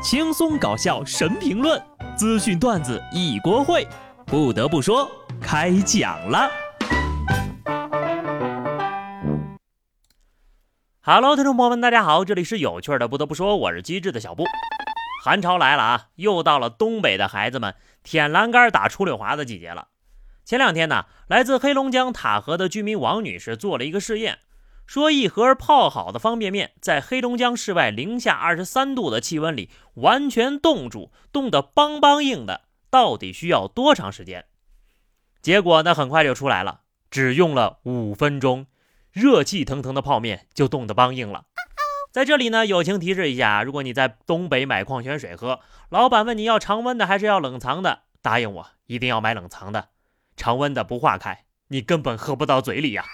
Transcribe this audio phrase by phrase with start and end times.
[0.00, 1.82] 轻松搞笑神评论，
[2.16, 3.84] 资讯段子一锅烩。
[4.26, 5.10] 不得不说，
[5.40, 6.48] 开讲了。
[11.00, 13.08] Hello，听众朋友们，大家好，这里是有趣的。
[13.08, 14.44] 不得不说，我是机智的小布。
[15.24, 17.74] 寒潮来了啊，又到了东北的孩子们
[18.04, 19.88] 舔栏杆打出溜滑的季节了。
[20.44, 24.38] 前两天呢，来自黑龙江塔河的居民王女士做了一个试验。
[24.88, 34.46] 说一盒泡好的方便面，在黑龙江室外零下二十三度的气温里完全冻住，冻得梆梆硬的，到底需要多长时间？
[35.42, 38.64] 结果呢，很快就出来了，只用了五分钟，
[39.12, 41.44] 热气腾腾的泡面就冻得梆硬了。
[42.10, 45.60] 在这里呢，友情提示一下，如果你在东北买矿泉水喝，
[45.90, 49.90] 老板问你要常温的还是要冷藏的，答应我一定要买冷藏的，
[50.34, 53.04] 常温的不化开，你根本喝不到嘴里呀。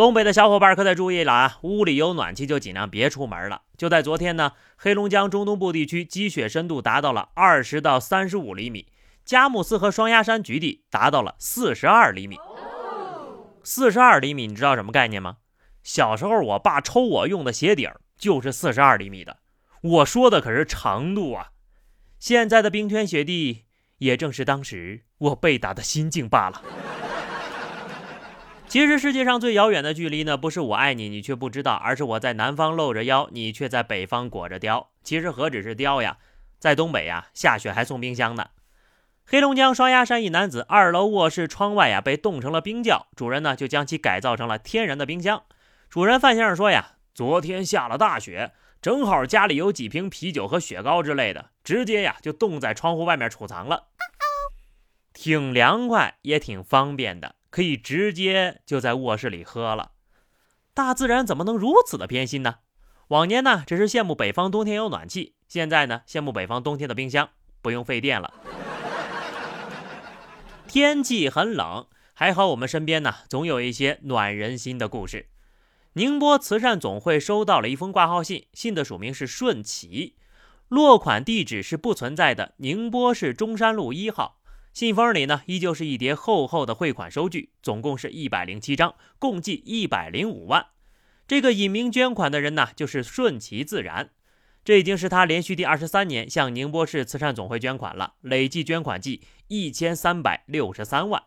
[0.00, 1.58] 东北的小伙伴可得注意了啊！
[1.60, 3.60] 屋里有暖气就尽量别出门了。
[3.76, 8.86] 就在昨天呢，黑龙江中东部地区积雪深度达到了二十到三十五厘米，
[9.26, 12.38] 佳木斯和双鸭山局地达到了四十二厘米。
[13.62, 15.36] 四十二厘米，你知道什么概念吗？
[15.82, 19.36] 小时候我爸抽我用的鞋底儿就是四十二厘米的。
[19.82, 21.48] 我说的可是长度啊！
[22.18, 23.66] 现在的冰天雪地，
[23.98, 26.62] 也正是当时我被打的心境罢了。
[28.70, 34.86] 其实世界上最遥远的距离呢，不是我爱你，你却不知道，而是我在南方露着腰，你却在北方裹着貂。
[35.02, 36.18] 其实何止是貂呀，
[36.60, 38.50] 在东北呀，下雪还送冰箱呢。
[39.26, 45.42] 黑龙江双鸭山一男子二楼卧室窗外呀被冻成了冰窖，主人呢就将其改造成了天然的冰箱。
[45.88, 53.88] 主人范先生说呀，昨天下了大雪，正好家里有几瓶啤酒和雪糕之类的，直接呀就冻在窗户外面储藏了，
[55.12, 57.34] 挺凉快也挺方便的。
[57.50, 59.90] 可以直接就在卧室里喝了，
[60.72, 62.56] 大自然怎么能如此的偏心呢？
[63.08, 67.28] 往年呢只是羡慕北方冬天有暖气，现在呢羡慕北方冬天的冰箱
[67.60, 68.32] 不用费电了。
[70.68, 75.28] 天气很冷，还好我们身边呢总有一些暖人心的故事。
[75.94, 80.14] 宁波慈善总会收到了一封挂号信，信的署名是顺奇，
[80.68, 84.39] 落款地址是不存在的宁波市中山路一号。
[84.72, 90.66] 信封里呢，依旧是一叠厚厚的汇款收据，总共是一百零七张，共计一百零五万。
[91.26, 94.10] 这个隐名捐款的人呢，就是顺其自然。
[94.64, 101.22] 这已经是他连续第二十三年向宁波市慈善总会捐款了，累计捐款计一千三百六十三万。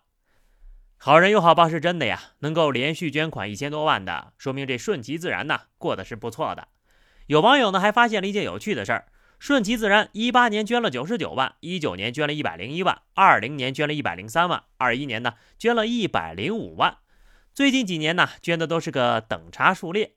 [0.98, 6.70] 好人有好报是真的呀，能够连续捐款一千多万的，说明这顺其自然呢，过得是不错的。
[7.28, 9.08] 有网友呢，还发现了一件有趣的事儿。
[9.44, 17.00] 顺其自然，一八年捐了九十九万，一九年捐了一百零一万，二零年捐了一百零三万，二一年呢捐了一百零五万。
[17.54, 20.14] 最近几年呢，捐的都是个等差数列。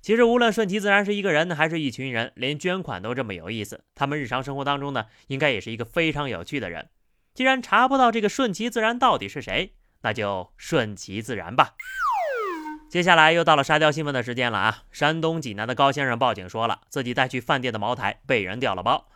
[0.00, 3.82] 其实无论顺其自然是一个人还是一群人，连捐款都这么有意思。
[3.96, 6.90] 他们日常生活当中呢，应该也是一个非常有趣的人。
[7.34, 11.74] 既然查不到这个顺其自然到底是谁，那就顺其自然吧。
[12.90, 14.82] 接下来又到了沙雕新闻的时间了啊！
[14.90, 19.06] 山东济南的高先生报警说了，自己带去饭店的茅台被人调了包。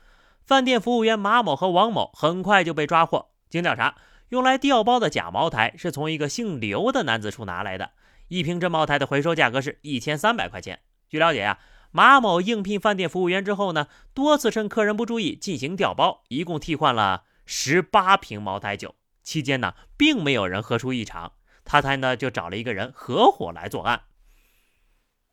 [0.47, 3.31] 饭店服务员马某和王某很快就被抓获。
[3.51, 3.97] 经调查，
[4.29, 7.91] 用来调包的假茅台是从一个姓刘的男子处拿来的，
[8.29, 10.79] 一瓶真茅台的回收价格是一千三百块钱。
[11.09, 11.59] 据了解啊，
[11.91, 21.33] 马某应聘饭店服务员之后呢，多次趁客人不注意进行调包，一共替换了十八瓶茅台酒，期间呢，并没有人喝出异常。
[21.65, 24.03] 他才呢就找了一个人合伙来作案。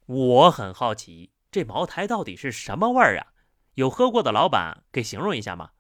[0.05, 3.27] 我很好奇，这茅台到底是什么味儿啊？
[3.75, 5.71] 有喝过的老板给形容一下吗？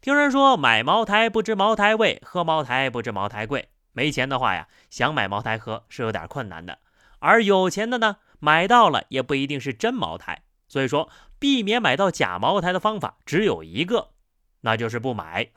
[0.00, 3.70] 听人说买茅台不知茅台味，喝茅台不知茅台贵。
[3.92, 6.78] 没钱的话呀，想买茅台喝是有点困难的。
[7.20, 10.42] 而有钱的呢，买到了也不一定是真茅台。
[10.68, 11.08] 所以说，
[11.38, 14.10] 避免买到假茅台的方法只有一个，
[14.60, 15.50] 那就是不买。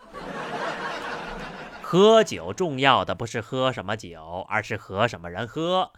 [1.89, 5.93] 喝酒重要的不是喝什么酒，而是和什么人喝。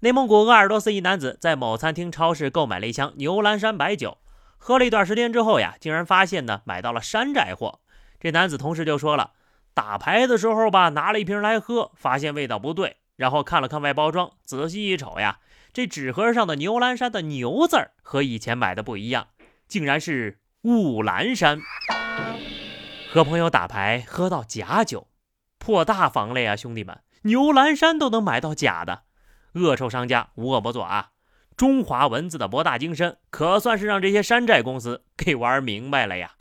[0.00, 4.18] 内蒙古鄂尔多斯一男子在某餐厅、超市购买了一箱牛栏山白酒，
[4.58, 7.80] 喝了一段时间之后呀，竟然发现呢买到了山寨货。
[8.20, 9.30] 这男子同事就说了，
[9.72, 15.38] 打牌的时候吧，拿了一瓶来喝，发现味道不对，然后看了看外包装，仔细一瞅呀，
[15.72, 19.28] 这纸盒上的牛栏山的牛字和以前买的不一样，
[19.66, 21.62] 竟然是雾兰山。
[23.10, 25.06] 和朋友打牌喝到假酒。
[25.60, 26.98] 破大防了呀，兄弟们！
[27.22, 29.02] 牛栏山都能买到假的，
[29.52, 31.10] 恶臭商家无恶不作啊！
[31.54, 36.32] 中华文字的博大精深，可算是让这些山寨公司给玩明白了呀！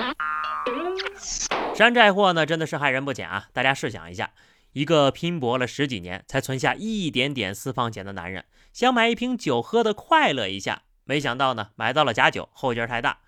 [1.76, 3.48] 山寨货呢，真的是害人不浅啊！
[3.52, 4.32] 大家试想一下，
[4.72, 13.20] 一个拼搏了十几年才存下一点点私房钱的男人，想买一瓶酒喝的快乐一下，没想到呢，买到了假酒，后劲太大，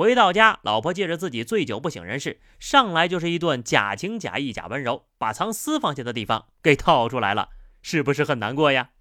[0.00, 7.50] 回到家，老婆借着自己醉酒不省人事，上来就是一顿假情假意假温柔，把藏私房钱的地方给套出来了，
[7.82, 8.92] 是不是很难过呀？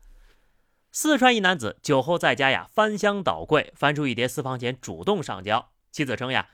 [0.92, 5.70] 四川一男子酒后在家呀，翻箱倒柜，翻出一叠私房钱，主动上交。
[5.90, 6.50] 妻子称呀，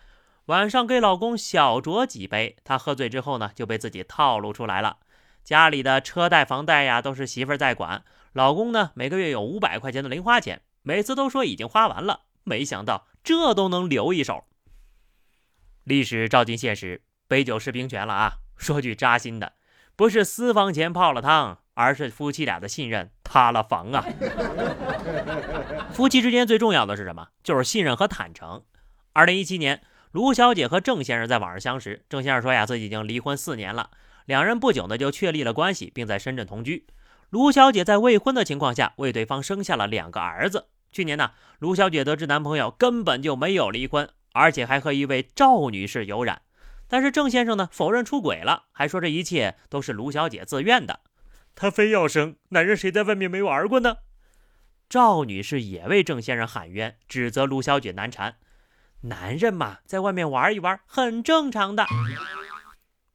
[0.45, 4.97] 晚上给老公小酌几杯，他喝醉之后呢，就被自己套路出来了。
[5.43, 8.03] 家里的车贷、房贷呀，都是媳妇在管，
[8.33, 14.45] 老公呢，每个月有五百块钱的零花钱，每次都说已经花完了，没想到这都能留一手。
[15.83, 18.33] 历史照进现实，杯酒释兵权了啊！
[18.55, 19.53] 说句扎心的，
[19.97, 21.59] 不是私房钱泡了汤。
[21.77, 24.05] 而是夫妻俩的信任塌了房啊！
[25.91, 27.27] 夫妻之间最重要的是什么？
[27.43, 28.63] 就是信任和坦诚。
[29.11, 29.81] 二零一七年，
[30.13, 32.05] 卢小姐和郑先生在网上相识。
[32.07, 33.89] 郑先生说呀，自己已经离婚四年了，
[34.23, 36.87] 两人不久呢就确立了关系，并在深圳同居。
[37.29, 40.67] 卢小姐在未婚的情况下为对方生下了两个儿子。
[40.95, 46.43] 去年呢，卢小姐得知男朋友根本就没有离婚，而且还和一位赵女士有染，
[46.87, 51.01] 但是郑先生呢否认出轨了，还说这一切都是卢小姐自愿的。
[51.53, 53.97] 她非要生，男人谁在外面没玩过呢？
[54.87, 58.37] 赵女士也为郑先生喊冤，指责卢小姐难缠。
[59.01, 61.85] 男人嘛，在外面玩一玩很正常的。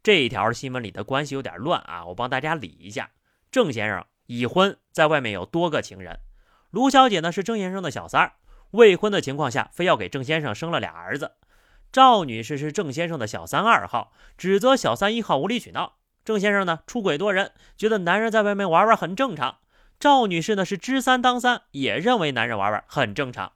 [0.02, 3.12] 这一条新闻里的关系有点乱啊，我帮大家理一下。
[3.50, 6.20] 郑先生已婚，在外面有多个情人。
[6.70, 8.34] 卢小姐呢是郑先生的小三儿，
[8.70, 11.32] 未婚的情况下非要给郑先生生了俩儿子。
[11.90, 15.96] 赵女士是郑先生的小三二号，指责小三一号无理取闹。
[16.24, 19.58] 郑先生呢出轨多人，觉得男人在外面玩玩很正常。
[19.98, 23.52] 赵女士呢是知三当三，也认为男人玩玩很正常。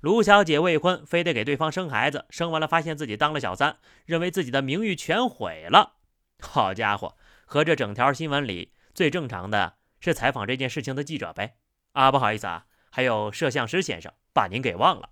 [0.00, 5.94] 卢小姐未婚，非得给对方生孩子，生完了发现自己当了小三，认为自己的名誉全毁了。
[6.40, 7.16] 好家伙，
[7.46, 11.56] 和这整条新闻里最正常的是采访这件事情的记者呗？
[11.94, 15.10] 啊，不好意思啊，还有摄像师先生，把您给忘了。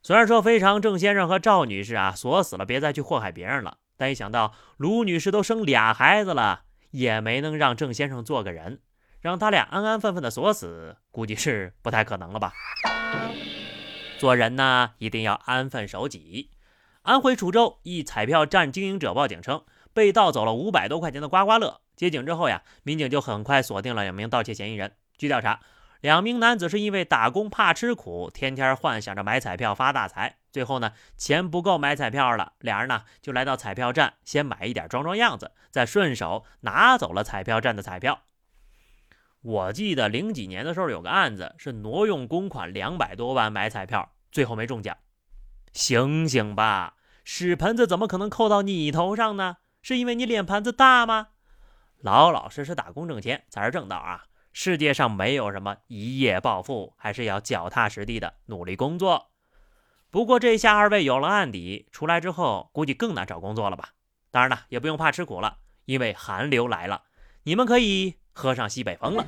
[0.00, 3.78] 虽然说非常郑先生和赵女士啊锁死了，别再去祸害别人了。
[3.96, 6.62] 但一想到卢女士都生俩孩子了，
[6.92, 8.80] 也没能让郑先生做个人，
[9.20, 12.52] 让他俩安安分分的锁死，估计是不太可能了吧。
[14.18, 16.52] 做人呢，一定要安分守己。
[17.02, 21.80] 安徽滁州一彩票站经营者报警称，被盗走了五百多块钱的刮刮乐。
[21.96, 24.92] 接警之后呀，民警就很快锁定了两名盗窃嫌疑人。
[25.16, 25.58] 据调查。
[26.00, 30.36] 两名男子是因为打工怕吃苦，天天幻想着买彩票发大财。
[30.52, 38.22] 最后呢，钱不够买彩票了，俩人呢就来到彩票站，先买一点装装样子，再顺手拿走了彩票站的彩票。
[39.40, 44.96] 我记得零几年的时候有个案子，是挪用公款两百多万买彩票，最后没中奖。
[45.72, 49.58] 醒醒吧，屎盆子怎么可能扣到你头上呢？
[49.80, 51.28] 是因为你脸盘子大吗？
[52.00, 54.24] 老老实实打工挣钱才是正道啊！
[54.60, 59.30] 世界上没有什么一夜暴富，还是要脚踏实地的努力工作。
[60.10, 63.90] 不过这下二位有了案底，出来之后估计更难找工作了吧？
[64.32, 67.02] 当然了，也不用怕吃苦了，因为寒流来了，
[67.44, 69.24] 你们可以喝上西北风了。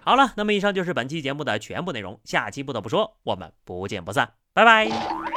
[0.00, 5.31] 好了，那么以上就是本期节目的全部内容，下期不得不说，我们不见不散，拜拜。